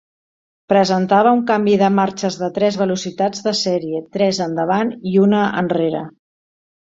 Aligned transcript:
Presentava 0.71 1.33
un 1.39 1.43
canvi 1.51 1.75
de 1.81 1.89
marxes 1.97 2.37
de 2.43 2.49
tres 2.55 2.79
velocitats 2.81 3.45
de 3.49 3.53
sèrie: 3.61 4.01
tres 4.17 4.39
endavant 4.49 4.91
i 5.11 5.15
una 5.27 5.43
enrere. 5.63 6.03